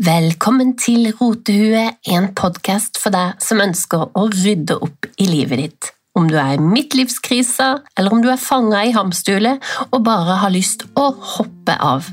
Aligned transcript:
Velkommen 0.00 0.78
til 0.80 1.10
Rotehue, 1.12 1.90
en 2.08 2.30
podkast 2.32 2.96
for 2.96 3.12
deg 3.12 3.34
som 3.44 3.58
ønsker 3.60 4.06
å 4.16 4.22
rydde 4.32 4.78
opp 4.80 5.04
i 5.20 5.26
livet 5.28 5.60
ditt. 5.60 5.90
Om 6.16 6.30
du 6.30 6.38
er 6.40 6.54
i 6.54 6.62
midtlivskrisa, 6.64 7.66
eller 8.00 8.16
om 8.16 8.22
du 8.24 8.30
er 8.32 8.40
fanga 8.40 8.80
i 8.88 8.94
hamsterhjulet 8.96 9.60
og 9.90 10.00
bare 10.08 10.38
har 10.40 10.56
lyst 10.56 10.86
å 10.96 11.10
hoppe 11.34 11.76
av. 11.76 12.08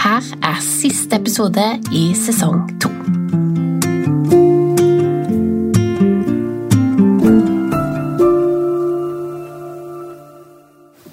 Her 0.00 0.24
er 0.40 0.64
siste 0.64 1.20
episode 1.20 1.68
i 1.92 2.06
sesong 2.16 2.64
to. 2.80 2.88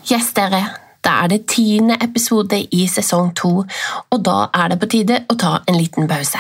Yes, 0.08 0.32
dere. 0.32 0.64
Er 1.20 1.28
det 1.32 1.48
tiende 1.52 1.98
episode 2.00 2.62
i 2.72 2.86
sesong 2.88 3.34
to, 3.36 3.52
og 4.12 4.24
da 4.24 4.38
er 4.56 4.72
det 4.72 4.80
på 4.80 4.90
tide 4.94 5.26
å 5.28 5.36
ta 5.40 5.60
en 5.68 5.78
liten 5.78 6.08
pause. 6.08 6.40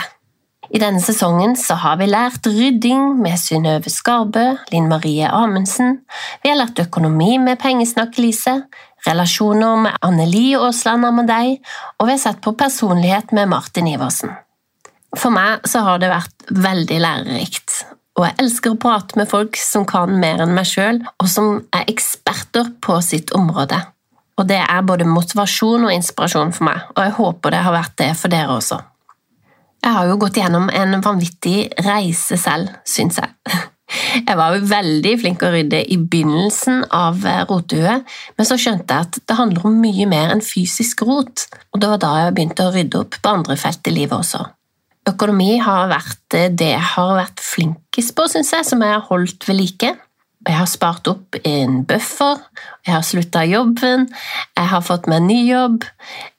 I 0.69 0.77
denne 0.77 1.01
sesongen 1.01 1.55
har 1.81 1.97
vi 1.97 2.05
lært 2.05 2.45
rydding 2.45 3.15
med 3.23 3.39
Synnøve 3.41 3.89
Skarbø, 3.89 4.43
Linn 4.69 4.89
Marie 4.91 5.25
Amundsen, 5.25 6.03
vi 6.43 6.51
har 6.51 6.59
lært 6.59 6.81
økonomi 6.83 7.39
med 7.41 7.57
Pengesnakk-Lise, 7.61 8.53
relasjoner 9.07 9.81
med 9.85 9.97
Anneli 10.05 10.53
Aasland 10.59 11.07
Amadei, 11.09 11.57
og 11.97 12.05
vi 12.05 12.13
har 12.13 12.21
sett 12.21 12.41
på 12.45 12.53
personlighet 12.59 13.33
med 13.33 13.49
Martin 13.49 13.89
Iversen. 13.89 14.35
For 15.17 15.33
meg 15.33 15.65
så 15.65 15.81
har 15.87 16.01
det 16.01 16.11
vært 16.13 16.51
veldig 16.53 16.99
lærerikt, 17.01 17.79
og 18.19 18.27
jeg 18.27 18.37
elsker 18.43 18.75
å 18.75 18.81
prate 18.83 19.17
med 19.17 19.29
folk 19.31 19.57
som 19.57 19.87
kan 19.89 20.13
mer 20.21 20.43
enn 20.45 20.53
meg 20.53 20.69
sjøl, 20.69 21.01
og 21.17 21.31
som 21.31 21.63
er 21.73 21.89
eksperter 21.89 22.75
på 22.83 23.01
sitt 23.05 23.33
område. 23.33 23.81
Og 24.39 24.47
det 24.47 24.61
er 24.63 24.85
både 24.87 25.07
motivasjon 25.07 25.89
og 25.89 25.93
inspirasjon 25.93 26.53
for 26.55 26.69
meg, 26.69 26.85
og 26.95 27.03
jeg 27.03 27.17
håper 27.17 27.53
det 27.53 27.65
har 27.65 27.75
vært 27.75 27.97
det 27.99 28.13
for 28.19 28.31
dere 28.31 28.55
også. 28.55 28.79
Jeg 29.79 29.95
har 29.95 30.07
jo 30.09 30.19
gått 30.19 30.39
gjennom 30.39 30.69
en 30.75 31.01
vanvittig 31.03 31.69
reise 31.85 32.39
selv, 32.39 32.71
syns 32.87 33.19
jeg. 33.21 33.35
Jeg 33.89 34.37
var 34.37 34.53
jo 34.53 34.67
veldig 34.69 35.11
flink 35.17 35.41
å 35.41 35.49
rydde 35.49 35.79
i 35.89 35.95
begynnelsen 35.97 36.83
av 36.93 37.23
rotehuet, 37.49 38.03
men 38.37 38.45
så 38.45 38.57
skjønte 38.59 38.93
jeg 38.93 39.07
at 39.07 39.17
det 39.25 39.37
handler 39.39 39.65
om 39.65 39.79
mye 39.81 40.05
mer 40.05 40.29
enn 40.29 40.43
fysisk 40.45 41.01
rot, 41.07 41.47
og 41.73 41.81
det 41.81 41.89
var 41.89 42.01
da 42.03 42.11
jeg 42.19 42.35
begynte 42.37 42.67
å 42.67 42.73
rydde 42.75 43.01
opp 43.01 43.17
på 43.17 43.31
andre 43.33 43.57
felt 43.57 43.89
i 43.89 43.95
livet 43.95 44.13
også. 44.19 44.43
Økonomi 45.09 45.55
har 45.65 45.89
vært 45.89 46.37
det 46.59 46.69
jeg 46.75 46.85
har 46.91 47.15
vært 47.17 47.41
flinkest 47.41 48.13
på, 48.13 48.27
syns 48.29 48.53
jeg, 48.53 48.69
som 48.69 48.85
jeg 48.85 48.93
har 48.93 49.07
holdt 49.09 49.49
ved 49.49 49.57
like. 49.57 49.95
Jeg 50.49 50.57
har 50.57 50.65
spart 50.65 51.05
opp 51.11 51.37
en 51.45 51.83
buffer, 51.85 52.39
jeg 52.81 52.95
har 52.95 53.03
slutta 53.05 53.43
jobben, 53.45 54.07
jeg 54.57 54.69
har 54.71 54.81
fått 54.81 55.05
meg 55.11 55.21
ny 55.27 55.43
jobb. 55.45 55.83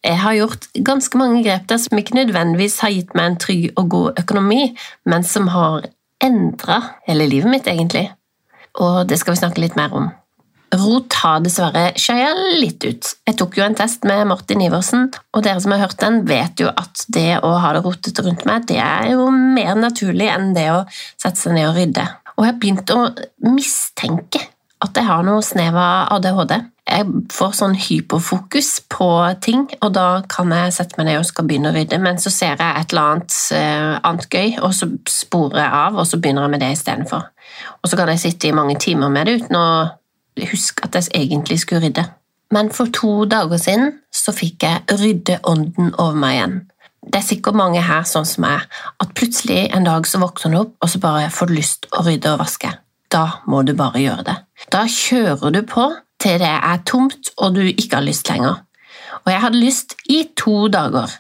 Jeg 0.02 0.18
har 0.24 0.34
gjort 0.34 0.66
ganske 0.88 1.20
mange 1.20 1.44
grep 1.44 1.68
der 1.70 1.78
som 1.78 2.00
ikke 2.00 2.16
nødvendigvis 2.18 2.80
har 2.82 2.90
gitt 2.90 3.14
meg 3.14 3.28
en 3.28 3.38
trygg 3.44 3.68
og 3.76 3.92
god 3.94 4.18
økonomi, 4.24 4.72
men 5.06 5.22
som 5.22 5.46
har 5.54 5.86
endra 6.26 6.80
hele 7.06 7.28
livet 7.30 7.54
mitt, 7.54 7.70
egentlig. 7.70 8.08
Og 8.82 9.04
det 9.06 9.20
skal 9.20 9.36
vi 9.36 9.42
snakke 9.44 9.62
litt 9.62 9.78
mer 9.78 9.94
om. 9.94 10.10
Rot 10.74 11.14
har 11.22 11.40
dessverre 11.42 11.92
skeia 11.98 12.30
litt 12.58 12.82
ut. 12.82 13.14
Jeg 13.26 13.38
tok 13.38 13.56
jo 13.58 13.64
en 13.64 13.78
test 13.78 14.02
med 14.06 14.26
Martin 14.30 14.62
Iversen, 14.66 15.06
og 15.34 15.46
dere 15.46 15.62
som 15.62 15.74
har 15.74 15.84
hørt 15.86 16.02
den, 16.02 16.24
vet 16.26 16.62
jo 16.62 16.70
at 16.70 17.06
det 17.14 17.44
å 17.46 17.56
ha 17.62 17.72
det 17.74 17.84
rotete 17.86 18.26
rundt 18.26 18.42
meg, 18.46 18.66
det 18.70 18.82
er 18.82 19.12
jo 19.14 19.30
mer 19.30 19.78
naturlig 19.78 20.30
enn 20.34 20.50
det 20.58 20.66
å 20.74 20.84
sette 20.90 21.38
seg 21.38 21.54
ned 21.58 21.70
og 21.70 21.78
rydde. 21.78 22.10
Og 22.40 22.46
jeg 22.46 22.54
har 22.54 22.60
begynt 22.62 22.90
å 22.94 23.00
mistenke 23.44 24.40
at 24.80 24.96
jeg 24.96 25.04
har 25.04 25.24
noe 25.26 25.42
snev 25.44 25.76
av 25.76 26.14
ADHD. 26.14 26.54
Jeg 26.88 27.08
får 27.36 27.50
sånn 27.58 27.74
hyperfokus 27.76 28.70
på 28.88 29.08
ting, 29.44 29.66
og 29.84 29.92
da 29.92 30.06
kan 30.24 30.48
jeg 30.56 30.72
sette 30.72 30.96
meg 30.96 31.10
ned 31.10 31.18
og 31.20 31.26
skal 31.28 31.44
begynne 31.50 31.68
å 31.68 31.76
rydde, 31.76 31.98
men 32.00 32.16
så 32.18 32.32
ser 32.32 32.56
jeg 32.56 32.80
et 32.80 32.94
eller 32.94 33.10
annet, 33.10 33.36
uh, 33.52 34.00
annet 34.08 34.24
gøy, 34.32 34.56
og 34.64 34.72
så 34.74 34.88
sporer 35.04 35.60
jeg 35.60 35.74
av, 35.82 36.00
og 36.00 36.08
så 36.08 36.16
begynner 36.16 36.48
jeg 36.48 36.54
med 36.54 36.64
det 36.64 36.72
istedenfor. 36.78 37.28
Og 37.82 37.92
så 37.92 38.00
kan 38.00 38.14
jeg 38.14 38.24
sitte 38.24 38.48
i 38.48 38.56
mange 38.56 38.78
timer 38.80 39.12
med 39.12 39.28
det 39.28 39.36
uten 39.42 39.60
å 39.60 39.68
huske 40.48 40.88
at 40.88 40.96
jeg 40.96 41.12
egentlig 41.20 41.60
skulle 41.60 41.84
rydde. 41.84 42.08
Men 42.56 42.72
for 42.74 42.88
to 42.96 43.28
dager 43.30 43.60
siden 43.60 43.98
så 44.16 44.32
fikk 44.34 44.64
jeg 44.64 44.96
ryddeånden 44.96 45.92
over 46.00 46.16
meg 46.16 46.38
igjen. 46.38 46.56
Det 47.10 47.18
er 47.18 47.26
sikkert 47.26 47.58
mange 47.58 47.80
her 47.82 48.04
sånn 48.06 48.26
som 48.28 48.44
meg, 48.44 48.66
at 49.02 49.14
plutselig 49.18 49.64
en 49.74 49.86
dag 49.88 50.06
så 50.06 50.20
våkner 50.22 50.52
du 50.54 50.58
opp, 50.60 50.76
og 50.78 50.92
så 50.92 51.00
bare 51.02 51.30
får 51.34 51.50
du 51.50 51.56
lyst 51.56 51.88
å 51.90 52.04
rydde 52.06 52.36
og 52.36 52.42
vaske. 52.44 52.70
Da 53.10 53.24
må 53.50 53.64
du 53.66 53.72
bare 53.74 53.98
gjøre 53.98 54.26
det. 54.28 54.36
Da 54.70 54.84
kjører 54.86 55.50
du 55.56 55.64
på 55.66 55.88
til 56.22 56.38
det 56.38 56.52
er 56.52 56.84
tomt 56.86 57.32
og 57.40 57.56
du 57.56 57.64
ikke 57.64 57.96
har 57.96 58.06
lyst 58.06 58.30
lenger. 58.30 58.60
Og 59.24 59.32
jeg 59.32 59.42
hadde 59.42 59.62
lyst 59.64 59.96
i 60.12 60.20
to 60.38 60.68
dager. 60.70 61.10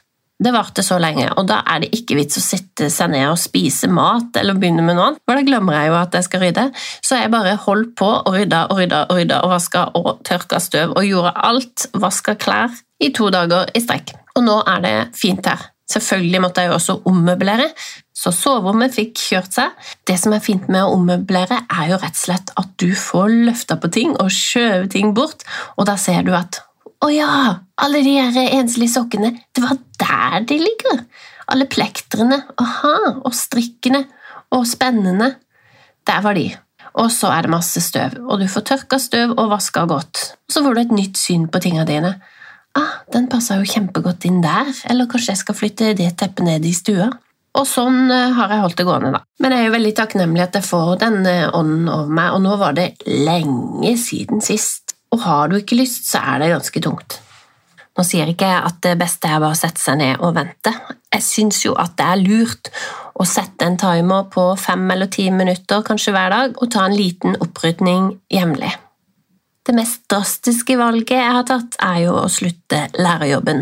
Det 0.40 0.52
varte 0.54 0.84
så 0.84 0.96
lenge, 1.02 1.26
og 1.36 1.48
da 1.50 1.58
er 1.68 1.82
det 1.82 1.90
ikke 1.92 2.16
vits 2.16 2.38
å 2.38 2.44
sitte 2.44 2.86
seg 2.92 3.10
ned 3.12 3.26
og 3.28 3.40
spise 3.40 3.90
mat 3.92 4.38
eller 4.40 4.56
begynne 4.56 4.84
med 4.86 4.96
noe 4.96 5.10
annet, 5.10 5.20
for 5.26 5.36
da 5.36 5.44
glemmer 5.44 5.76
jeg 5.76 5.90
jo 5.90 5.98
at 5.98 6.16
jeg 6.16 6.28
skal 6.28 6.44
rydde. 6.46 6.64
Så 7.04 7.18
jeg 7.18 7.32
bare 7.34 7.58
holdt 7.66 7.92
på 7.98 8.08
og 8.14 8.30
rydda 8.38 8.62
og 8.70 8.80
rydda 8.80 9.02
og 9.10 9.18
rydda 9.18 9.42
og 9.44 9.52
vaska 9.52 9.82
og 10.00 10.22
tørka 10.24 10.62
støv 10.62 10.94
og 10.94 11.04
gjorde 11.04 11.34
alt, 11.50 11.90
vaska 12.06 12.38
klær, 12.40 12.78
i 13.00 13.10
to 13.16 13.28
dager 13.32 13.68
i 13.74 13.84
strekk. 13.84 14.14
Og 14.38 14.46
nå 14.46 14.56
er 14.70 14.80
det 14.86 14.96
fint 15.18 15.44
her. 15.48 15.68
Selvfølgelig 15.90 16.40
måtte 16.44 16.62
jeg 16.62 16.70
jo 16.70 16.76
også 16.76 16.96
ommøblere, 17.10 17.66
så 18.14 18.30
soverommet 18.34 18.94
fikk 18.94 19.18
kjørt 19.18 19.56
seg. 19.56 19.76
Det 20.06 20.16
som 20.20 20.34
er 20.36 20.44
fint 20.44 20.68
med 20.70 20.84
å 20.84 20.94
ommøblere, 20.94 21.62
er 21.66 21.92
jo 21.92 21.98
rett 22.00 22.18
og 22.18 22.24
slett 22.24 22.52
at 22.60 22.74
du 22.78 22.90
får 22.94 23.32
løfta 23.48 23.78
på 23.80 23.90
ting 23.94 24.14
og 24.16 24.30
skjøvet 24.34 24.92
ting 24.94 25.14
bort, 25.16 25.46
og 25.76 25.88
da 25.90 25.96
ser 26.00 26.22
du 26.26 26.34
at 26.36 26.62
å 27.00 27.08
ja, 27.08 27.34
alle 27.80 28.02
de 28.04 28.12
her 28.18 28.56
enslige 28.58 28.92
sokkene, 28.92 29.32
det 29.56 29.62
var 29.64 29.78
der 30.02 30.42
de 30.48 30.58
ligger! 30.60 31.04
Alle 31.50 31.64
plektrene, 31.66 32.42
aha, 32.60 33.22
og 33.24 33.32
strikkene, 33.34 34.04
og 34.54 34.66
spennene. 34.68 35.32
Der 36.06 36.20
var 36.22 36.36
de. 36.36 36.44
Og 37.00 37.08
så 37.14 37.30
er 37.32 37.46
det 37.46 37.54
masse 37.54 37.80
støv, 37.82 38.18
og 38.26 38.42
du 38.42 38.46
får 38.50 38.66
tørka 38.68 39.00
støv 39.02 39.32
og 39.38 39.48
vaska 39.50 39.86
godt. 39.90 40.20
Så 40.52 40.62
får 40.62 40.76
du 40.76 40.82
et 40.82 40.94
nytt 40.94 41.18
syn 41.18 41.48
på 41.50 41.62
tinga 41.64 41.86
dine 41.88 42.18
ah, 42.78 43.00
den 43.12 43.26
passa 43.30 43.58
jo 43.58 43.66
kjempegodt 43.66 44.26
inn 44.28 44.42
der, 44.44 44.70
eller 44.90 45.10
kanskje 45.10 45.34
jeg 45.34 45.42
skal 45.42 45.58
flytte 45.58 45.94
det 45.98 46.12
teppet 46.20 46.46
ned 46.46 46.68
i 46.68 46.74
stua. 46.76 47.10
Og 47.58 47.66
sånn 47.66 48.04
eh, 48.14 48.36
har 48.36 48.52
jeg 48.54 48.62
holdt 48.62 48.78
det 48.78 48.86
gående, 48.86 49.14
da. 49.16 49.24
Men 49.42 49.54
jeg 49.54 49.64
er 49.64 49.66
jo 49.70 49.74
veldig 49.78 49.96
takknemlig 49.98 50.44
at 50.44 50.60
jeg 50.60 50.68
får 50.68 50.92
den 51.00 51.18
ånden 51.26 51.88
over 51.90 52.14
meg, 52.20 52.36
og 52.36 52.44
nå 52.46 52.60
var 52.60 52.76
det 52.78 52.92
lenge 53.08 53.96
siden 53.98 54.44
sist. 54.44 54.94
Og 55.10 55.24
har 55.24 55.50
du 55.50 55.58
ikke 55.58 55.80
lyst, 55.80 56.06
så 56.06 56.22
er 56.22 56.44
det 56.44 56.52
ganske 56.52 56.84
tungt. 56.84 57.18
Nå 57.98 58.04
sier 58.06 58.30
ikke 58.30 58.48
jeg 58.48 58.62
at 58.64 58.78
det 58.86 58.94
beste 59.00 59.28
er 59.28 59.40
bare 59.42 59.56
å 59.56 59.58
sette 59.58 59.82
seg 59.82 59.98
ned 60.00 60.22
og 60.22 60.36
vente. 60.38 60.72
Jeg 61.10 61.26
syns 61.26 61.64
jo 61.64 61.74
at 61.80 61.96
det 61.98 62.06
er 62.06 62.22
lurt 62.22 62.70
å 63.20 63.26
sette 63.28 63.66
en 63.66 63.76
timer 63.80 64.28
på 64.32 64.44
fem 64.56 64.86
eller 64.94 65.10
ti 65.12 65.26
minutter 65.34 65.82
kanskje 65.84 66.14
hver 66.14 66.30
dag, 66.32 66.54
og 66.56 66.70
ta 66.72 66.86
en 66.86 66.96
liten 66.96 67.36
opprydning 67.42 68.14
jevnlig. 68.32 68.72
Det 69.70 69.76
mest 69.78 70.08
drastiske 70.10 70.74
valget 70.74 71.12
jeg 71.14 71.30
har 71.30 71.44
tatt, 71.46 71.76
er 71.78 72.00
jo 72.02 72.16
å 72.18 72.24
slutte 72.26 72.88
lærerjobben. 72.98 73.60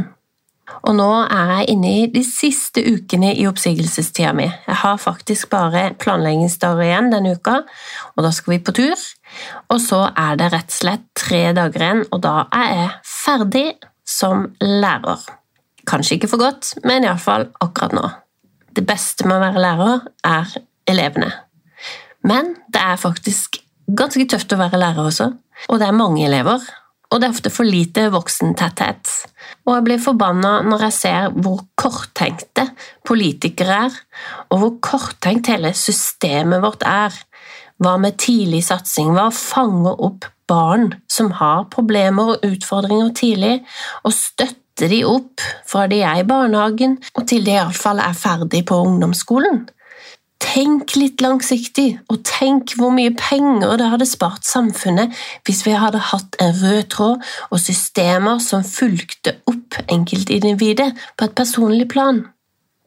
Og 0.89 0.95
nå 0.97 1.09
er 1.27 1.51
jeg 1.51 1.67
inne 1.75 1.91
i 1.99 2.07
de 2.09 2.23
siste 2.25 2.81
ukene 2.81 3.35
i 3.37 3.45
oppsigelsestida 3.45 4.31
mi. 4.33 4.47
Jeg 4.47 4.79
har 4.87 5.03
faktisk 5.03 5.51
bare 5.53 5.83
planleggingsdager 6.01 6.81
igjen 6.87 7.11
denne 7.13 7.35
uka, 7.37 7.59
og 8.15 8.25
da 8.25 8.31
skal 8.33 8.55
vi 8.55 8.61
på 8.65 8.73
tur. 8.79 9.05
Og 9.69 9.83
så 9.85 9.99
er 10.09 10.41
det 10.41 10.49
rett 10.55 10.73
og 10.73 10.79
slett 10.79 11.05
tre 11.13 11.43
dager 11.59 11.85
igjen, 11.85 12.01
og 12.09 12.25
da 12.25 12.35
er 12.57 12.73
jeg 12.73 12.89
ferdig 13.11 13.67
som 14.09 14.49
lærer. 14.65 15.29
Kanskje 15.93 16.17
ikke 16.17 16.33
for 16.33 16.41
godt, 16.41 16.73
men 16.89 17.05
iallfall 17.05 17.51
akkurat 17.61 17.99
nå. 18.01 18.07
Det 18.73 18.87
beste 18.89 19.29
med 19.29 19.37
å 19.37 19.45
være 19.45 19.67
lærer 19.67 20.09
er 20.25 20.57
elevene. 20.89 21.35
Men 22.25 22.55
det 22.73 22.81
er 22.81 22.97
faktisk 23.05 23.61
ganske 23.89 24.25
tøft 24.33 24.57
å 24.57 24.63
være 24.65 24.81
lærer 24.81 25.13
også, 25.13 25.35
og 25.67 25.81
det 25.81 25.89
er 25.89 25.97
mange 25.97 26.27
elever. 26.27 26.63
Og 27.09 27.21
det 27.21 27.29
er 27.29 27.33
ofte 27.33 27.51
for 27.53 27.65
lite 27.65 28.05
voksentetthet. 28.13 29.11
Og 29.65 29.79
jeg 29.79 29.85
blir 29.87 30.03
forbanna 30.03 30.59
når 30.67 30.83
jeg 30.89 30.97
ser 30.99 31.31
hvor 31.41 31.63
korttenkte 31.81 32.67
politikere 33.09 33.79
er, 33.87 33.97
og 34.53 34.61
hvor 34.61 34.75
korttenkt 34.85 35.49
hele 35.49 35.73
systemet 35.77 36.61
vårt 36.65 36.85
er. 36.85 37.15
Hva 37.81 37.97
med 38.03 38.19
tidlig 38.21 38.61
satsing? 38.67 39.15
Hva 39.17 39.31
fanger 39.32 39.97
opp 40.05 40.29
barn 40.49 40.91
som 41.09 41.32
har 41.38 41.69
problemer 41.73 42.35
og 42.35 42.44
utfordringer 42.49 43.12
tidlig, 43.17 43.55
og 44.05 44.12
støtter 44.17 44.93
de 44.93 45.03
opp 45.09 45.44
fra 45.69 45.87
de 45.91 46.03
er 46.05 46.21
i 46.21 46.29
barnehagen 46.29 46.99
og 47.15 47.25
til 47.29 47.44
de 47.47 47.56
iallfall 47.56 48.03
er 48.05 48.17
ferdig 48.17 48.65
på 48.69 48.82
ungdomsskolen? 48.85 49.65
Tenk 50.58 50.96
litt 50.99 51.20
langsiktig, 51.22 52.00
og 52.10 52.25
tenk 52.26 52.72
hvor 52.81 52.90
mye 52.90 53.12
penger 53.14 53.76
det 53.78 53.90
hadde 53.93 54.08
spart 54.10 54.43
samfunnet 54.49 55.14
hvis 55.46 55.60
vi 55.62 55.76
hadde 55.78 56.00
hatt 56.08 56.34
en 56.43 56.50
rød 56.58 56.88
tråd 56.90 57.28
og 57.52 57.60
systemer 57.62 58.40
som 58.43 58.64
fulgte 58.66 59.37
opp 59.46 59.78
enkeltindividet 59.84 60.88
på 61.14 61.28
et 61.28 61.37
personlig 61.38 61.87
plan. 61.93 62.25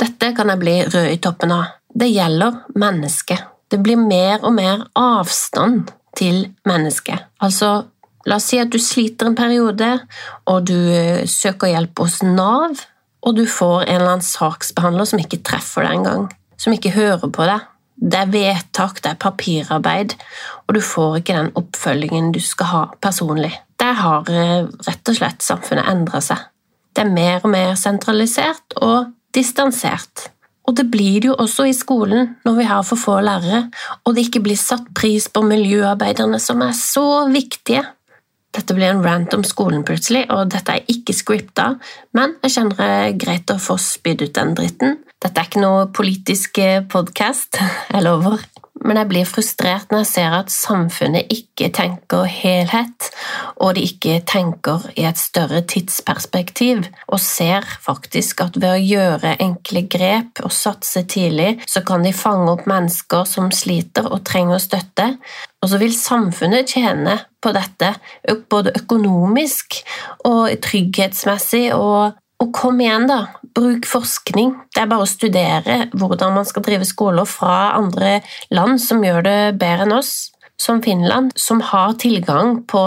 Dette 0.04 0.34
kan 0.36 0.52
jeg 0.52 0.60
bli 0.60 0.76
rød 0.90 1.14
i 1.14 1.22
toppen 1.24 1.56
av. 1.56 1.78
Det 1.96 2.12
gjelder 2.12 2.60
mennesket. 2.76 3.48
Det 3.72 3.80
blir 3.80 4.04
mer 4.04 4.44
og 4.44 4.52
mer 4.58 4.84
avstand 5.00 5.94
til 6.20 6.50
mennesket. 6.68 7.24
Altså, 7.40 7.86
la 8.28 8.42
oss 8.42 8.52
si 8.52 8.60
at 8.60 8.74
du 8.74 8.82
sliter 8.84 9.32
en 9.32 9.40
periode, 9.40 9.94
og 10.44 10.68
du 10.68 10.76
søker 11.24 11.72
hjelp 11.72 12.04
hos 12.04 12.20
Nav 12.28 12.84
og 13.22 13.38
du 13.38 13.44
får 13.46 13.84
en 13.86 13.96
eller 13.96 14.16
annen 14.16 14.26
saksbehandler 14.26 15.08
som 15.08 15.22
ikke 15.22 15.44
treffer 15.46 15.86
deg 15.86 16.00
engang, 16.00 16.30
som 16.62 16.76
ikke 16.76 16.94
hører 16.96 17.30
på 17.34 17.48
deg. 17.50 17.68
Det 18.02 18.18
er 18.18 18.32
vedtak, 18.34 19.02
det 19.04 19.12
er 19.12 19.22
papirarbeid, 19.22 20.16
og 20.66 20.78
du 20.78 20.82
får 20.82 21.20
ikke 21.20 21.38
den 21.38 21.52
oppfølgingen 21.60 22.32
du 22.34 22.40
skal 22.42 22.70
ha 22.72 22.84
personlig. 23.02 23.52
Der 23.82 23.98
har 23.98 24.30
eh, 24.30 24.70
rett 24.88 25.12
og 25.12 25.18
slett 25.18 25.46
samfunnet 25.46 25.90
endra 25.90 26.22
seg. 26.24 26.48
Det 26.92 27.06
er 27.06 27.14
mer 27.14 27.44
og 27.44 27.52
mer 27.54 27.76
sentralisert 27.80 28.78
og 28.82 29.12
distansert. 29.36 30.32
Og 30.68 30.76
det 30.78 30.88
blir 30.94 31.22
det 31.22 31.30
jo 31.32 31.38
også 31.42 31.66
i 31.70 31.76
skolen 31.76 32.36
når 32.46 32.58
vi 32.58 32.68
har 32.70 32.84
for 32.86 33.00
få 33.00 33.20
lærere, 33.26 33.64
og 34.06 34.16
det 34.16 34.28
ikke 34.28 34.44
blir 34.46 34.60
satt 34.60 34.92
pris 34.98 35.28
på 35.30 35.44
miljøarbeiderne 35.46 36.40
som 36.42 36.62
er 36.66 36.76
så 36.78 37.26
viktige. 37.32 37.84
Dette 38.52 38.76
blir 38.76 38.92
en 38.92 39.04
rant 39.06 39.34
om 39.38 39.46
skolen 39.48 39.86
plutselig, 39.88 40.26
og 40.34 40.50
dette 40.52 40.74
er 40.76 40.90
ikke 40.92 41.16
scripta, 41.16 41.74
men 42.18 42.36
jeg 42.44 42.58
kjenner 42.58 42.82
det 42.82 42.90
er 42.98 43.18
greit 43.24 43.54
å 43.54 43.62
få 43.62 43.78
spydd 43.80 44.26
ut 44.26 44.36
den 44.36 44.54
dritten. 44.58 45.00
Dette 45.22 45.38
er 45.38 45.50
ikke 45.50 45.62
noe 45.62 45.86
politisk 45.94 46.58
eh, 46.64 46.82
podkast, 46.90 47.60
jeg 47.94 48.06
lover. 48.08 48.42
Men 48.82 48.98
jeg 48.98 49.10
blir 49.12 49.28
frustrert 49.30 49.92
når 49.94 50.00
jeg 50.02 50.10
ser 50.10 50.34
at 50.34 50.54
samfunnet 50.54 51.30
ikke 51.30 51.68
tenker 51.76 52.26
helhet, 52.26 53.12
og 53.62 53.76
de 53.78 53.84
ikke 53.86 54.16
tenker 54.26 54.88
i 54.96 55.06
et 55.06 55.20
større 55.22 55.62
tidsperspektiv, 55.70 56.88
og 57.06 57.22
ser 57.22 57.68
faktisk 57.86 58.42
at 58.48 58.58
ved 58.58 58.72
å 58.72 58.82
gjøre 58.82 59.36
enkle 59.46 59.84
grep 59.86 60.42
og 60.42 60.50
satse 60.56 61.04
tidlig, 61.06 61.60
så 61.70 61.84
kan 61.86 62.02
de 62.02 62.16
fange 62.16 62.50
opp 62.56 62.66
mennesker 62.70 63.28
som 63.30 63.52
sliter 63.54 64.10
og 64.10 64.24
trenger 64.26 64.64
støtte, 64.64 65.12
og 65.62 65.70
så 65.70 65.78
vil 65.78 65.94
samfunnet 65.94 66.74
tjene 66.74 67.20
på 67.42 67.54
dette, 67.54 67.94
både 68.50 68.74
økonomisk 68.82 69.78
og 70.26 70.50
trygghetsmessig 70.66 71.68
og 71.78 72.18
og 72.42 72.50
kom 72.58 72.82
igjen, 72.82 73.08
da. 73.10 73.28
Bruk 73.56 73.86
forskning. 73.90 74.54
Det 74.74 74.84
er 74.84 74.90
bare 74.90 75.06
å 75.06 75.10
studere 75.10 75.78
hvordan 75.94 76.36
man 76.40 76.48
skal 76.48 76.66
drive 76.66 76.88
skoler 76.88 77.28
fra 77.30 77.74
andre 77.78 78.20
land 78.54 78.82
som 78.82 79.04
gjør 79.06 79.26
det 79.28 79.40
bedre 79.62 79.86
enn 79.86 79.96
oss, 79.98 80.32
som 80.62 80.82
Finland, 80.84 81.34
som 81.36 81.62
har 81.72 81.98
tilgang 82.02 82.62
på 82.70 82.84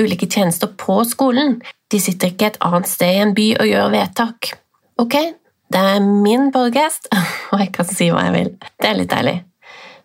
ulike 0.00 0.28
tjenester 0.30 0.72
på 0.78 1.00
skolen. 1.08 1.60
De 1.92 2.00
sitter 2.02 2.32
ikke 2.32 2.50
et 2.50 2.62
annet 2.64 2.90
sted 2.90 3.14
i 3.14 3.24
en 3.24 3.34
by 3.36 3.48
og 3.60 3.70
gjør 3.70 3.92
vedtak. 3.94 4.52
Ok, 5.02 5.16
det 5.72 5.82
er 5.94 6.02
min 6.04 6.50
podcast, 6.54 7.10
og 7.52 7.62
jeg 7.62 7.72
kan 7.76 7.90
si 7.90 8.10
hva 8.10 8.26
jeg 8.28 8.36
vil. 8.36 8.54
Det 8.80 8.90
er 8.90 8.98
litt 9.00 9.12
deilig. 9.12 9.38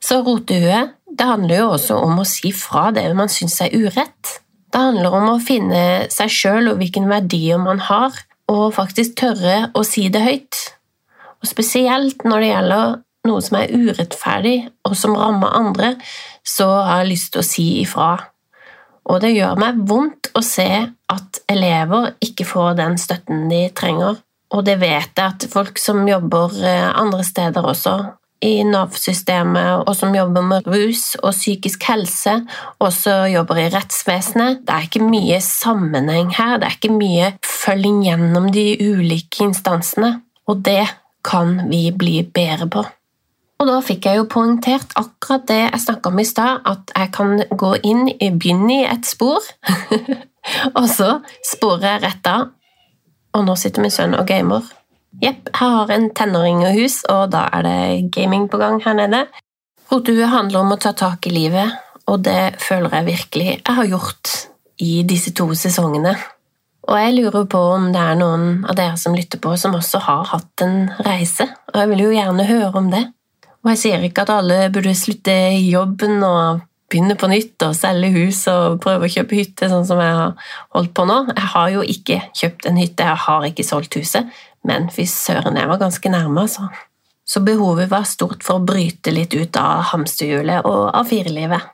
Så 0.02 0.22
rotehue, 0.26 0.82
det 1.06 1.28
handler 1.28 1.62
jo 1.62 1.68
også 1.76 1.98
om 2.02 2.22
å 2.22 2.28
si 2.28 2.54
fra 2.56 2.90
det 2.96 3.06
man 3.18 3.30
syns 3.30 3.60
er 3.66 3.74
urett. 3.74 4.38
Det 4.72 4.80
handler 4.80 5.14
om 5.14 5.30
å 5.34 5.42
finne 5.44 6.08
seg 6.14 6.32
sjøl 6.32 6.72
og 6.72 6.80
hvilke 6.80 7.04
verdier 7.06 7.60
man 7.62 7.82
har, 7.86 8.16
og 8.52 8.74
faktisk 8.76 9.16
tørre 9.22 9.72
å 9.78 9.84
si 9.88 10.08
det 10.12 10.24
høyt. 10.26 10.60
Og 11.42 11.50
spesielt 11.50 12.26
når 12.28 12.44
det 12.44 12.52
gjelder 12.52 13.00
noe 13.30 13.42
som 13.46 13.58
er 13.60 13.72
urettferdig, 13.74 14.58
og 14.88 14.98
som 14.98 15.16
rammer 15.18 15.54
andre, 15.58 15.94
så 16.44 16.68
har 16.82 17.04
jeg 17.04 17.12
lyst 17.14 17.32
til 17.34 17.42
å 17.42 17.48
si 17.48 17.68
ifra. 17.84 18.12
Og 19.10 19.22
det 19.24 19.34
gjør 19.34 19.60
meg 19.62 19.82
vondt 19.90 20.32
å 20.38 20.44
se 20.46 20.70
at 21.12 21.42
elever 21.52 22.14
ikke 22.24 22.48
får 22.48 22.76
den 22.80 22.98
støtten 23.02 23.48
de 23.52 23.66
trenger. 23.78 24.20
Og 24.52 24.66
det 24.68 24.78
vet 24.82 25.16
jeg 25.16 25.26
at 25.26 25.46
folk 25.52 25.80
som 25.80 26.04
jobber 26.08 26.58
eh, 26.66 26.90
andre 27.00 27.24
steder 27.26 27.66
også, 27.72 27.96
i 28.42 28.64
Nav-systemet, 28.66 29.84
og 29.86 29.96
som 29.98 30.16
jobber 30.16 30.46
med 30.46 30.70
rus 30.70 31.14
og 31.22 31.34
psykisk 31.36 31.86
helse, 31.90 32.40
og 32.82 32.90
som 32.96 33.28
jobber 33.30 33.62
i 33.62 33.68
rettsvesenet. 33.74 34.64
Det 34.66 34.76
er 34.76 34.88
ikke 34.88 35.04
mye 35.06 35.38
sammenheng 35.46 36.32
her, 36.38 36.58
det 36.58 36.70
er 36.70 36.80
ikke 36.80 36.96
mye 36.96 37.34
følging 37.46 38.02
gjennom 38.08 38.50
de 38.54 38.66
ulike 38.82 39.46
instansene, 39.46 40.16
og 40.50 40.66
det 40.66 40.88
kan 41.26 41.70
vi 41.70 41.86
bli 41.94 42.22
bedre 42.26 42.68
på. 42.72 42.84
Og 43.62 43.68
da 43.70 43.78
fikk 43.86 44.08
jeg 44.10 44.18
jo 44.18 44.26
poengtert 44.26 44.96
akkurat 44.98 45.46
det 45.46 45.60
jeg 45.60 45.84
snakka 45.84 46.10
om 46.10 46.20
i 46.20 46.26
stad, 46.26 46.64
at 46.66 46.94
jeg 46.98 47.12
kan 47.14 47.44
gå 47.54 47.76
inn, 47.86 48.08
begynne 48.42 48.80
i 48.80 48.88
et 48.90 49.06
spor, 49.06 49.46
og 50.80 50.88
så 50.90 51.20
sporer 51.46 51.92
jeg 51.92 52.06
rett 52.08 52.32
av, 52.32 52.50
og 53.38 53.46
nå 53.46 53.56
sitter 53.60 53.86
min 53.86 53.94
sønn 53.94 54.18
og 54.18 54.26
gamer. 54.28 54.66
Jepp, 55.20 55.50
jeg 55.52 55.60
har 55.60 55.92
en 55.92 56.10
tenåring 56.16 56.62
og 56.64 56.78
hus, 56.78 57.02
og 57.12 57.32
da 57.34 57.48
er 57.52 57.66
det 57.68 58.12
gaming 58.16 58.48
på 58.50 58.60
gang 58.62 58.80
her 58.84 58.96
nede. 58.96 59.26
Rotehue 59.92 60.30
handler 60.32 60.64
om 60.64 60.72
å 60.72 60.80
ta 60.80 60.94
tak 60.96 61.28
i 61.28 61.34
livet, 61.36 61.74
og 62.08 62.24
det 62.24 62.56
føler 62.64 62.94
jeg 62.96 63.10
virkelig 63.10 63.50
jeg 63.52 63.76
har 63.76 63.90
gjort 63.92 64.32
i 64.82 65.02
disse 65.08 65.34
to 65.36 65.50
sesongene. 65.58 66.16
Og 66.88 66.98
jeg 66.98 67.18
lurer 67.20 67.46
på 67.52 67.60
om 67.76 67.92
det 67.94 68.02
er 68.02 68.18
noen 68.18 68.64
av 68.66 68.78
dere 68.80 68.98
som 68.98 69.14
lytter 69.16 69.42
på, 69.44 69.54
som 69.60 69.76
også 69.78 70.02
har 70.08 70.32
hatt 70.32 70.64
en 70.66 70.88
reise, 71.06 71.46
og 71.74 71.78
jeg 71.84 71.92
vil 71.92 72.06
jo 72.08 72.16
gjerne 72.16 72.48
høre 72.48 72.72
om 72.80 72.90
det. 72.94 73.06
Og 73.62 73.74
jeg 73.74 73.82
sier 73.84 74.04
ikke 74.08 74.24
at 74.26 74.34
alle 74.34 74.64
burde 74.74 74.96
slutte 74.98 75.36
i 75.54 75.68
jobben 75.70 76.24
og 76.26 76.64
begynne 76.92 77.16
på 77.16 77.30
nytt 77.32 77.64
og 77.64 77.76
selge 77.78 78.10
hus 78.16 78.42
og 78.52 78.80
prøve 78.84 79.08
å 79.08 79.12
kjøpe 79.12 79.38
hytte, 79.38 79.70
sånn 79.72 79.86
som 79.88 80.02
jeg 80.02 80.16
har 80.18 80.34
holdt 80.76 80.94
på 80.98 81.06
nå. 81.08 81.20
Jeg 81.30 81.52
har 81.54 81.70
jo 81.76 81.84
ikke 81.94 82.18
kjøpt 82.42 82.68
en 82.68 82.80
hytte, 82.82 83.08
jeg 83.08 83.24
har 83.28 83.46
ikke 83.48 83.68
solgt 83.68 83.96
huset, 84.00 84.42
men 84.68 84.90
fy 84.94 85.06
søren, 85.10 85.58
jeg 85.58 85.70
var 85.70 85.82
ganske 85.82 86.10
nærme, 86.14 86.46
altså. 86.46 86.70
Så 87.26 87.40
behovet 87.46 87.90
var 87.92 88.08
stort 88.10 88.44
for 88.44 88.60
å 88.60 88.66
bryte 88.66 89.14
litt 89.14 89.34
ut 89.34 89.58
av 89.60 89.86
hamsterhjulet 89.94 90.68
og 90.68 90.90
av 90.90 91.08
firelivet. 91.08 91.70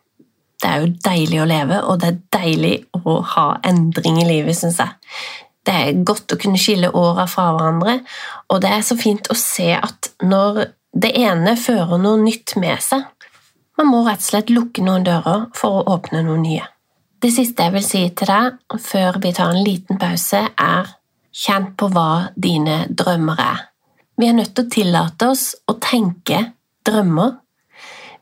Det 0.57 0.69
er 0.69 0.83
jo 0.83 0.93
deilig 1.05 1.41
å 1.41 1.49
leve, 1.49 1.81
og 1.85 1.99
det 2.01 2.07
er 2.09 2.21
deilig 2.39 2.75
å 2.97 3.19
ha 3.35 3.47
endring 3.67 4.21
i 4.21 4.27
livet, 4.27 4.57
syns 4.57 4.79
jeg. 4.81 4.95
Det 5.67 5.75
er 5.75 5.99
godt 6.07 6.33
å 6.33 6.39
kunne 6.39 6.59
skille 6.61 6.93
åra 6.95 7.27
fra 7.29 7.51
hverandre, 7.53 7.99
og 8.49 8.61
det 8.63 8.71
er 8.71 8.85
så 8.87 8.97
fint 8.99 9.29
å 9.29 9.37
se 9.37 9.73
at 9.75 10.11
når 10.23 10.63
det 10.97 11.11
ene 11.19 11.53
fører 11.59 11.99
noe 12.01 12.17
nytt 12.21 12.55
med 12.57 12.81
seg 12.81 13.05
Man 13.77 13.91
må 13.91 13.99
rett 14.07 14.23
og 14.23 14.25
slett 14.25 14.47
lukke 14.49 14.81
noen 14.81 15.03
dører 15.05 15.43
for 15.53 15.77
å 15.77 15.83
åpne 15.93 16.23
noen 16.25 16.41
nye. 16.41 16.63
Det 17.21 17.29
siste 17.29 17.67
jeg 17.67 17.75
vil 17.75 17.83
si 17.85 17.99
til 18.17 18.31
deg 18.31 18.79
før 18.81 19.19
vi 19.21 19.33
tar 19.37 19.53
en 19.53 19.61
liten 19.61 19.99
pause, 20.01 20.39
er 20.49 20.89
Kjenn 21.37 21.71
på 21.77 21.89
hva 21.93 22.33
dine 22.33 22.85
drømmer 22.89 23.41
er. 23.41 23.65
Vi 24.17 24.25
er 24.25 24.37
nødt 24.37 24.55
til 24.57 24.65
å 24.65 24.71
tillate 24.73 25.27
oss 25.29 25.51
å 25.69 25.77
tenke 25.81 26.39
drømmer. 26.87 27.35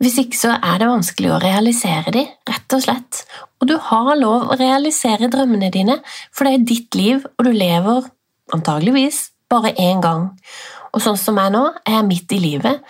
Hvis 0.03 0.17
ikke 0.19 0.35
så 0.37 0.57
er 0.57 0.81
det 0.81 0.89
vanskelig 0.89 1.31
å 1.31 1.39
realisere 1.39 2.11
de, 2.11 2.25
rett 2.49 2.75
og 2.75 2.83
slett. 2.83 3.21
Og 3.63 3.69
du 3.69 3.77
har 3.79 4.11
lov 4.19 4.49
å 4.51 4.57
realisere 4.59 5.31
drømmene 5.31 5.71
dine, 5.71 6.01
for 6.35 6.47
det 6.47 6.57
er 6.57 6.67
ditt 6.67 6.97
liv, 6.99 7.23
og 7.23 7.47
du 7.47 7.53
lever 7.55 8.09
antageligvis 8.55 9.29
bare 9.51 9.71
én 9.79 10.03
gang. 10.03 10.33
Og 10.91 11.03
sånn 11.03 11.19
som 11.19 11.39
jeg 11.39 11.53
nå, 11.55 11.63
er 11.85 11.99
jeg 11.99 12.09
midt 12.09 12.35
i 12.35 12.41
livet. 12.43 12.83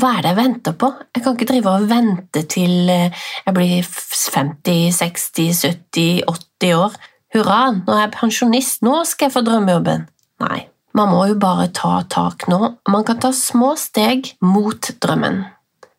Hva 0.00 0.16
er 0.16 0.24
det 0.24 0.32
jeg 0.32 0.40
venter 0.40 0.74
på? 0.80 0.88
Jeg 1.14 1.22
kan 1.22 1.36
ikke 1.36 1.50
drive 1.52 1.76
og 1.76 1.88
vente 1.90 2.42
til 2.50 2.90
eh, 2.90 3.24
jeg 3.46 3.54
blir 3.54 3.86
50, 3.86 4.90
60, 4.98 5.50
70, 5.62 6.22
80 6.26 6.76
år. 6.78 6.96
Hurra, 7.32 7.70
nå 7.72 7.94
er 7.94 8.04
jeg 8.04 8.12
pensjonist, 8.12 8.82
nå 8.84 8.98
skal 9.08 9.30
jeg 9.30 9.36
få 9.38 9.42
drømmejobben. 9.46 10.04
Nei, 10.44 10.58
man 10.92 11.12
må 11.14 11.22
jo 11.30 11.38
bare 11.40 11.70
ta 11.72 12.02
tak 12.12 12.44
nå. 12.52 12.74
Man 12.92 13.06
kan 13.08 13.22
ta 13.22 13.30
små 13.32 13.72
steg 13.80 14.34
mot 14.44 14.90
drømmen. 15.00 15.40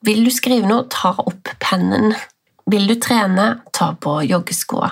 Vil 0.05 0.21
du 0.27 0.29
skrive 0.33 0.69
noe, 0.69 0.85
ta 0.93 1.15
opp 1.17 1.49
pennen. 1.63 2.13
Vil 2.69 2.85
du 2.85 2.93
trene, 3.01 3.47
ta 3.73 3.93
på 3.97 4.19
joggeskoa. 4.29 4.91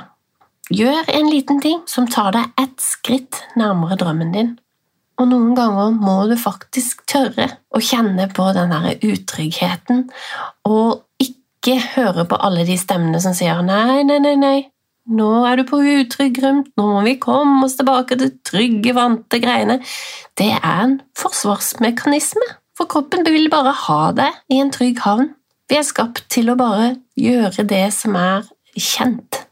Gjør 0.72 1.14
en 1.14 1.30
liten 1.30 1.62
ting 1.62 1.84
som 1.90 2.08
tar 2.10 2.32
deg 2.34 2.50
ett 2.60 2.82
skritt 2.82 3.44
nærmere 3.60 4.00
drømmen 4.02 4.34
din. 4.34 4.52
Og 5.22 5.30
noen 5.30 5.54
ganger 5.54 5.94
må 5.94 6.24
du 6.32 6.38
faktisk 6.40 7.04
tørre 7.12 7.52
å 7.70 7.84
kjenne 7.84 8.26
på 8.34 8.48
den 8.58 8.72
der 8.74 8.96
utryggheten, 9.06 10.08
og 10.66 11.04
ikke 11.22 11.78
høre 11.92 12.26
på 12.26 12.40
alle 12.42 12.66
de 12.66 12.80
stemmene 12.80 13.22
som 13.22 13.36
sier 13.38 13.62
nei, 13.62 14.02
nei, 14.08 14.18
nei, 14.24 14.38
nei, 14.40 14.60
nå 15.12 15.30
er 15.48 15.60
du 15.60 15.66
på 15.68 15.80
utrygg 15.82 16.38
grunn, 16.40 16.64
nå 16.80 16.88
må 16.88 17.04
vi 17.06 17.18
komme 17.22 17.66
oss 17.66 17.78
tilbake 17.80 18.18
til 18.20 18.34
trygge, 18.48 18.96
vante 18.98 19.40
greiene. 19.44 19.80
Det 20.40 20.50
er 20.58 20.84
en 20.88 20.98
forsvarsmekanisme, 21.20 22.48
for 22.78 22.90
kroppen 22.92 23.26
vil 23.28 23.50
bare 23.52 23.74
ha 23.86 24.02
deg 24.18 24.42
i 24.52 24.62
en 24.64 24.72
trygg 24.74 25.02
havn. 25.06 25.34
Vi 25.72 25.80
er 25.80 25.88
skapt 25.88 26.26
til 26.34 26.52
å 26.52 26.58
bare 26.60 26.96
gjøre 27.20 27.68
det 27.68 27.88
som 27.96 28.16
er 28.20 28.48
kjent, 28.76 29.44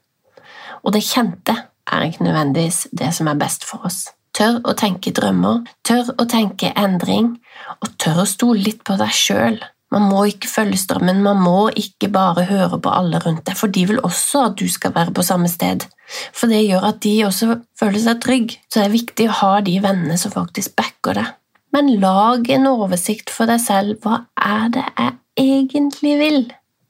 og 0.84 0.96
det 0.96 1.06
kjente 1.08 1.56
er 1.89 2.06
ikke 2.08 2.25
nødvendigvis 2.28 2.88
det 2.96 3.12
som 3.16 3.30
er 3.32 3.39
best 3.39 3.68
for 3.68 3.86
oss. 3.88 4.08
Tør 4.36 4.60
å 4.68 4.75
tenke 4.78 5.12
drømmer, 5.16 5.66
tør 5.84 6.13
å 6.22 6.28
tenke 6.30 6.72
endring, 6.78 7.34
og 7.82 7.96
tør 8.00 8.24
å 8.24 8.30
stole 8.30 8.63
litt 8.63 8.84
på 8.88 8.96
deg 9.00 9.12
sjøl 9.16 9.60
man 9.91 10.05
må 10.05 10.24
ikke 10.29 10.50
følge 10.50 10.77
strømmen, 10.77 11.24
man 11.25 11.39
må 11.41 11.69
ikke 11.74 12.12
bare 12.13 12.46
høre 12.50 12.77
på 12.81 12.91
alle 12.93 13.22
rundt 13.24 13.46
deg, 13.48 13.58
for 13.58 13.74
de 13.74 13.88
vil 13.89 14.01
også 14.05 14.43
at 14.50 14.60
du 14.60 14.67
skal 14.69 14.93
være 14.96 15.13
på 15.15 15.25
samme 15.25 15.50
sted. 15.50 15.88
For 16.34 16.51
det 16.51 16.62
gjør 16.67 16.91
at 16.91 17.01
de 17.05 17.15
også 17.25 17.58
føler 17.79 18.03
seg 18.03 18.22
trygge, 18.22 18.60
så 18.69 18.81
det 18.81 18.88
er 18.88 18.96
viktig 18.98 19.29
å 19.29 19.38
ha 19.41 19.51
de 19.65 19.75
vennene 19.81 20.17
som 20.22 20.34
faktisk 20.36 20.77
backer 20.77 21.17
deg. 21.22 21.34
Men 21.74 21.91
lag 22.01 22.48
en 22.50 22.69
oversikt 22.69 23.29
for 23.34 23.50
deg 23.50 23.62
selv. 23.62 24.00
Hva 24.01 24.24
er 24.41 24.72
det 24.74 24.86
jeg 24.98 25.17
egentlig 25.41 26.15
vil, 26.22 26.39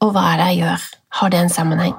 og 0.00 0.14
hva 0.14 0.30
er 0.32 0.40
det 0.40 0.52
jeg 0.52 0.62
gjør? 0.62 0.86
Har 1.20 1.32
det 1.32 1.40
en 1.40 1.52
sammenheng? 1.52 1.98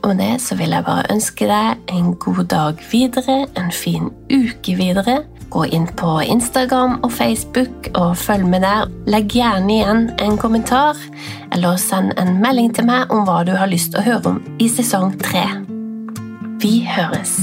Og 0.00 0.14
med 0.14 0.22
det 0.22 0.40
så 0.40 0.56
vil 0.56 0.72
jeg 0.72 0.86
bare 0.86 1.10
ønske 1.12 1.46
deg 1.50 1.92
en 1.92 2.14
god 2.22 2.44
dag 2.50 2.82
videre, 2.90 3.44
en 3.58 3.70
fin 3.74 4.08
uke 4.32 4.74
videre, 4.78 5.20
Gå 5.50 5.64
inn 5.74 5.88
på 5.98 6.20
Instagram 6.22 7.00
og 7.02 7.12
Facebook 7.12 7.90
og 7.94 8.16
følg 8.16 8.46
med 8.46 8.62
der. 8.62 8.86
Legg 9.10 9.34
gjerne 9.34 9.74
igjen 9.74 10.06
en 10.22 10.38
kommentar, 10.38 10.98
eller 11.52 11.80
send 11.80 12.14
en 12.22 12.36
melding 12.42 12.70
til 12.74 12.86
meg 12.86 13.10
om 13.10 13.26
hva 13.26 13.42
du 13.46 13.56
har 13.58 13.70
lyst 13.72 13.92
til 13.94 14.02
å 14.02 14.06
høre 14.06 14.36
om 14.36 14.40
i 14.62 14.70
sesong 14.70 15.16
tre. 15.18 15.46
Vi 16.62 16.80
høres! 16.86 17.38